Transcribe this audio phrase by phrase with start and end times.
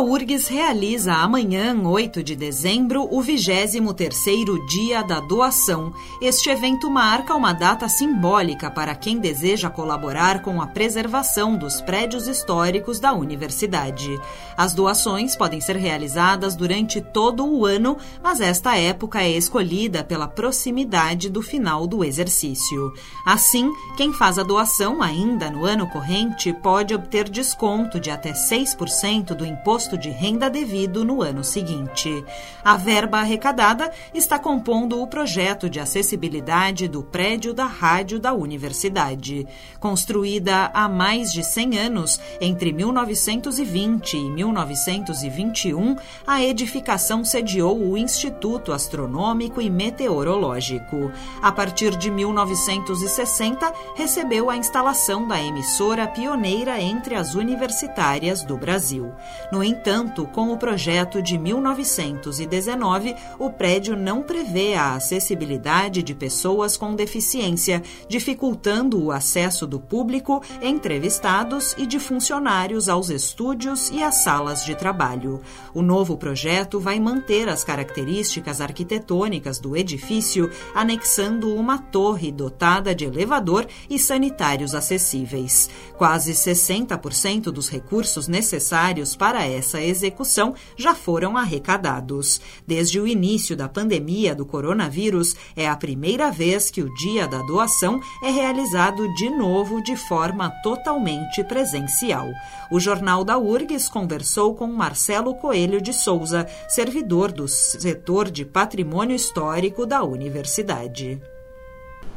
[0.00, 5.92] A URGS realiza amanhã, 8 de dezembro, o 23º Dia da Doação.
[6.22, 12.26] Este evento marca uma data simbólica para quem deseja colaborar com a preservação dos prédios
[12.26, 14.18] históricos da universidade.
[14.56, 20.26] As doações podem ser realizadas durante todo o ano, mas esta época é escolhida pela
[20.26, 22.90] proximidade do final do exercício.
[23.26, 29.34] Assim, quem faz a doação ainda no ano corrente pode obter desconto de até 6%
[29.34, 32.24] do imposto imposto de renda devido no ano seguinte.
[32.62, 39.46] A verba arrecadada está compondo o projeto de acessibilidade do prédio da rádio da universidade.
[39.78, 48.72] Construída há mais de 100 anos, entre 1920 e 1921, a edificação sediou o Instituto
[48.72, 51.10] Astronômico e Meteorológico.
[51.42, 59.12] A partir de 1960, recebeu a instalação da emissora pioneira entre as universitárias do Brasil.
[59.50, 59.79] No entanto,
[60.26, 67.82] com o projeto de 1919, o prédio não prevê a acessibilidade de pessoas com deficiência,
[68.08, 74.74] dificultando o acesso do público, entrevistados e de funcionários aos estúdios e às salas de
[74.74, 75.40] trabalho.
[75.72, 83.04] O novo projeto vai manter as características arquitetônicas do edifício, anexando uma torre dotada de
[83.04, 85.70] elevador e sanitários acessíveis.
[85.96, 92.40] Quase 60% dos recursos necessários para essa essa execução já foram arrecadados.
[92.66, 97.38] Desde o início da pandemia do coronavírus, é a primeira vez que o dia da
[97.42, 102.28] doação é realizado de novo de forma totalmente presencial.
[102.70, 109.14] O Jornal da URGS conversou com Marcelo Coelho de Souza, servidor do setor de patrimônio
[109.14, 111.20] histórico da universidade.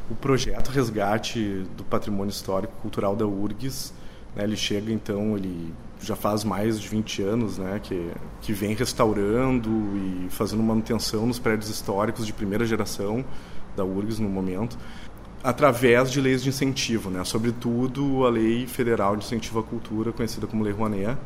[0.09, 3.93] O projeto Resgate do Patrimônio Histórico Cultural da URGS,
[4.35, 8.75] né, ele chega então, ele já faz mais de 20 anos, né, que, que vem
[8.75, 13.23] restaurando e fazendo manutenção nos prédios históricos de primeira geração
[13.75, 14.77] da URGS no momento,
[15.43, 20.45] através de leis de incentivo, né, sobretudo a Lei Federal de Incentivo à Cultura, conhecida
[20.45, 21.17] como Lei Rouanet,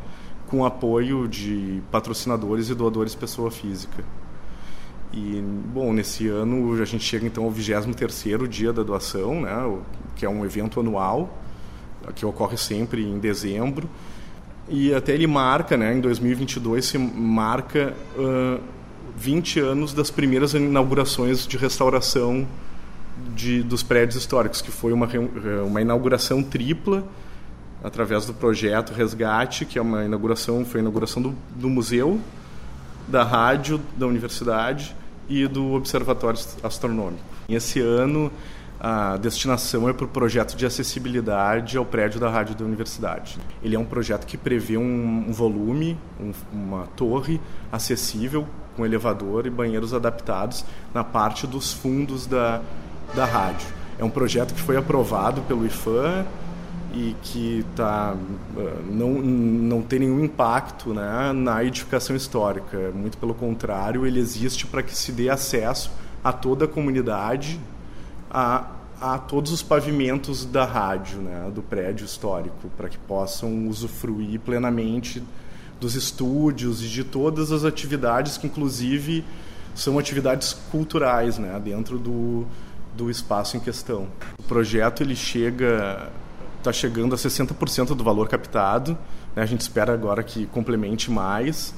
[0.47, 4.03] com apoio de patrocinadores e doadores pessoa física.
[5.11, 5.41] E,
[5.73, 9.79] bom, nesse ano a gente chega então ao 23º dia da doação, né,
[10.15, 11.29] que é um evento anual,
[12.15, 13.89] que ocorre sempre em dezembro,
[14.69, 18.59] e até ele marca, né, em 2022 se marca uh,
[19.17, 22.47] 20 anos das primeiras inaugurações de restauração
[23.35, 25.07] de, dos prédios históricos, que foi uma,
[25.65, 27.03] uma inauguração tripla
[27.83, 32.19] através do projeto Resgate, que é uma inauguração, foi a inauguração do, do museu,
[33.07, 34.95] da rádio da universidade
[35.29, 37.23] e do observatório astronômico.
[37.47, 38.31] Esse ano
[38.79, 43.37] a destinação é para o projeto de acessibilidade ao prédio da rádio da universidade.
[43.63, 49.47] Ele é um projeto que prevê um, um volume, um, uma torre acessível com elevador
[49.47, 52.61] e banheiros adaptados na parte dos fundos da,
[53.15, 53.67] da rádio.
[53.97, 56.23] É um projeto que foi aprovado pelo IFAM
[56.93, 58.15] e que tá,
[58.89, 62.91] não, não tem nenhum impacto né, na edificação histórica.
[62.93, 65.91] Muito pelo contrário, ele existe para que se dê acesso
[66.23, 67.59] a toda a comunidade
[68.29, 74.39] a, a todos os pavimentos da rádio, né, do prédio histórico, para que possam usufruir
[74.39, 75.23] plenamente
[75.79, 79.23] dos estúdios e de todas as atividades que, inclusive,
[79.75, 82.45] são atividades culturais né, dentro do,
[82.95, 84.07] do espaço em questão.
[84.39, 86.11] O projeto ele chega
[86.57, 88.97] está chegando a 60% do valor captado.
[89.35, 91.73] Né, a gente espera agora que complemente mais.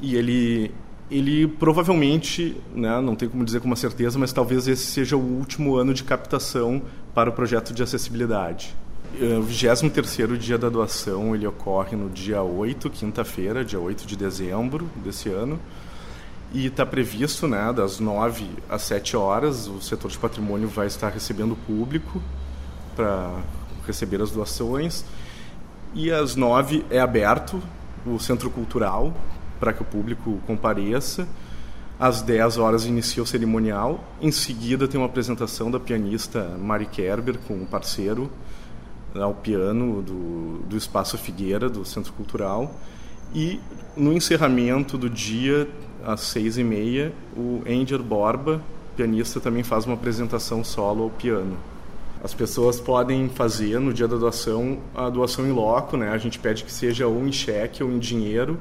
[0.00, 0.72] E ele
[1.10, 5.20] ele provavelmente, né, não tem como dizer com uma certeza, mas talvez esse seja o
[5.20, 6.82] último ano de captação
[7.14, 8.74] para o projeto de acessibilidade.
[9.14, 14.88] O 23º dia da doação, ele ocorre no dia 8, quinta-feira, dia 8 de dezembro
[14.96, 15.58] desse ano,
[16.52, 21.08] e está previsto, né, das 9 às 7 horas, o setor de patrimônio vai estar
[21.08, 22.22] recebendo o público
[22.94, 23.32] para
[23.86, 25.06] receber as doações,
[25.94, 27.62] e às 9 é aberto
[28.06, 29.14] o centro cultural
[29.58, 31.28] para que o público compareça.
[31.98, 34.04] Às 10 horas inicia o cerimonial.
[34.20, 38.30] Em seguida tem uma apresentação da pianista Mari Kerber com um parceiro
[39.14, 42.74] ao piano do, do Espaço Figueira, do Centro Cultural.
[43.34, 43.60] E
[43.96, 45.68] no encerramento do dia,
[46.04, 48.62] às seis e meia, o Angel Borba,
[48.96, 51.56] pianista, também faz uma apresentação solo ao piano.
[52.22, 56.10] As pessoas podem fazer no dia da doação a doação em loco, né?
[56.10, 58.58] A gente pede que seja ou em cheque ou em dinheiro.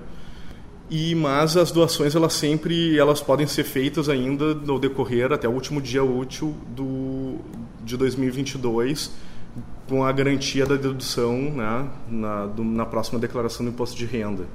[0.89, 5.51] E mas as doações elas sempre elas podem ser feitas ainda no decorrer até o
[5.51, 7.39] último dia útil do
[7.83, 9.11] de 2022
[9.87, 14.45] com a garantia da dedução né, na, do, na próxima declaração do imposto de renda.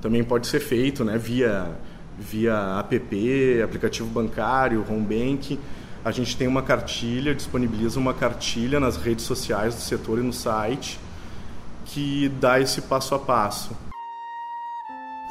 [0.00, 1.70] Também pode ser feito né, via
[2.18, 5.58] via app, aplicativo bancário, home bank
[6.04, 10.32] a gente tem uma cartilha, disponibiliza uma cartilha nas redes sociais do setor e no
[10.32, 10.98] site
[11.84, 13.76] que dá esse passo a passo.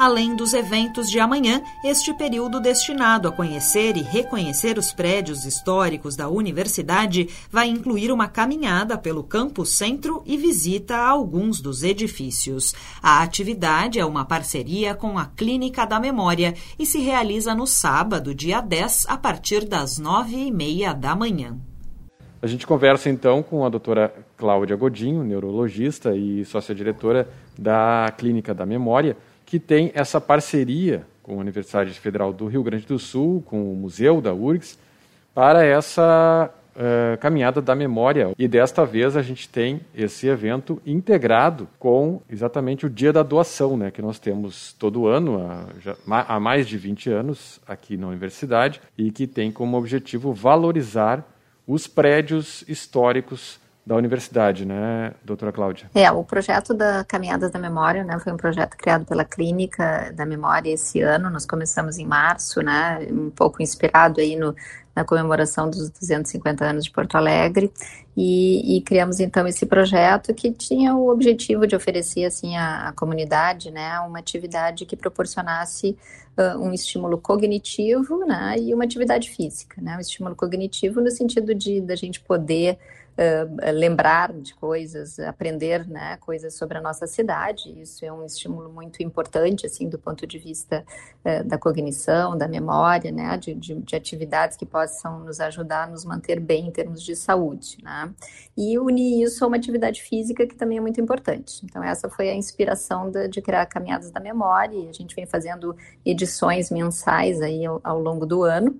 [0.01, 6.15] Além dos eventos de amanhã, este período destinado a conhecer e reconhecer os prédios históricos
[6.15, 12.73] da universidade vai incluir uma caminhada pelo campus centro e visita a alguns dos edifícios.
[12.99, 18.33] A atividade é uma parceria com a Clínica da Memória e se realiza no sábado,
[18.33, 21.55] dia 10, a partir das nove e meia da manhã.
[22.41, 28.65] A gente conversa então com a doutora Cláudia Godinho, neurologista e sócia-diretora da Clínica da
[28.65, 29.15] Memória
[29.51, 33.75] que tem essa parceria com a Universidade Federal do Rio Grande do Sul, com o
[33.75, 34.79] Museu da URGS,
[35.35, 38.31] para essa uh, caminhada da memória.
[38.39, 43.75] E desta vez a gente tem esse evento integrado com exatamente o Dia da Doação,
[43.75, 48.07] né, que nós temos todo ano, há, já, há mais de 20 anos, aqui na
[48.07, 51.27] universidade, e que tem como objetivo valorizar
[51.67, 53.59] os prédios históricos
[53.91, 55.89] da universidade, né, doutora Cláudia?
[55.93, 60.25] É, o projeto da Caminhadas da Memória, né, foi um projeto criado pela Clínica da
[60.25, 64.55] Memória esse ano, nós começamos em março, né, um pouco inspirado aí no,
[64.95, 67.71] na comemoração dos 250 anos de Porto Alegre,
[68.15, 72.91] e, e, criamos então esse projeto que tinha o objetivo de oferecer assim à, à
[72.91, 75.97] comunidade, né, uma atividade que proporcionasse
[76.37, 81.55] uh, um estímulo cognitivo, né, e uma atividade física, né, um estímulo cognitivo no sentido
[81.55, 82.77] de da gente poder
[83.11, 87.73] uh, lembrar de coisas, aprender né, coisas sobre a nossa cidade.
[87.79, 90.83] Isso é um estímulo muito importante, assim, do ponto de vista
[91.25, 95.87] uh, da cognição, da memória, né, de, de, de, atividades que possam nos ajudar a
[95.87, 97.77] nos manter bem em termos de saúde.
[97.83, 98.11] Né?
[98.57, 101.61] E unir isso a uma atividade física que também é muito importante.
[101.63, 105.25] Então, essa foi a inspiração de, de criar Caminhadas da Memória, e a gente vem
[105.25, 105.75] fazendo
[106.05, 108.79] edições mensais aí ao, ao longo do ano.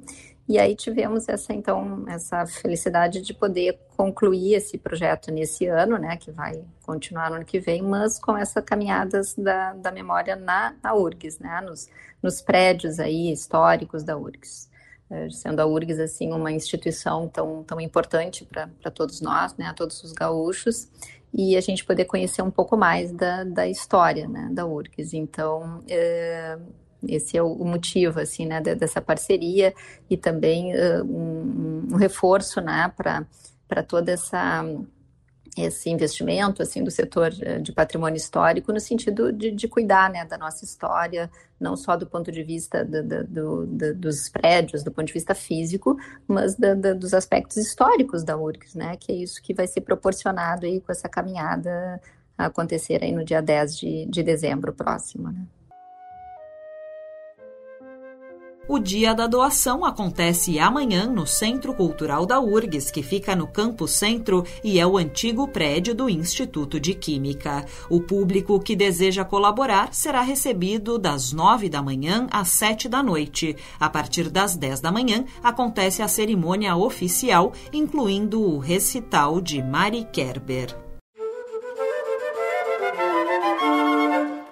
[0.50, 6.18] E aí tivemos essa então essa felicidade de poder concluir esse projeto nesse ano, né,
[6.18, 10.76] que vai continuar no ano que vem, mas com essa caminhadas da, da memória na,
[10.84, 11.88] na URGS, né, nos,
[12.22, 14.71] nos prédios aí históricos da URGS.
[15.12, 19.74] É, sendo a URGS assim uma instituição tão, tão importante para todos nós, né, a
[19.74, 20.90] todos os gaúchos,
[21.34, 25.14] e a gente poder conhecer um pouco mais da, da história né, da URGS.
[25.14, 26.58] Então, é,
[27.08, 29.74] esse é o motivo, assim, né, dessa parceria
[30.10, 34.64] e também uh, um, um, reforço, né, para toda essa
[35.58, 40.38] esse investimento assim do setor de patrimônio histórico no sentido de, de cuidar né, da
[40.38, 45.08] nossa história não só do ponto de vista do, do, do, dos prédios do ponto
[45.08, 46.56] de vista físico mas
[46.98, 50.92] dos aspectos históricos da URGS né que é isso que vai ser proporcionado aí com
[50.92, 52.02] essa caminhada
[52.38, 55.46] a acontecer aí no dia 10 de, de dezembro próximo né?
[58.72, 63.86] O dia da doação acontece amanhã no Centro Cultural da URGS, que fica no Campo
[63.86, 67.66] Centro e é o antigo prédio do Instituto de Química.
[67.90, 73.58] O público que deseja colaborar será recebido das nove da manhã às sete da noite.
[73.78, 80.08] A partir das dez da manhã acontece a cerimônia oficial, incluindo o recital de Mari
[80.14, 80.91] Kerber.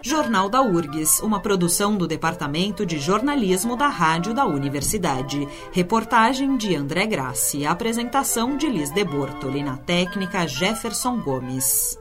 [0.02, 5.46] Jornal da URGS, uma produção do Departamento de Jornalismo da Rádio da Universidade.
[5.74, 7.66] Reportagem de André Grassi.
[7.66, 9.62] Apresentação de Liz de Bortoli.
[9.62, 12.00] Na técnica, Jefferson Gomes.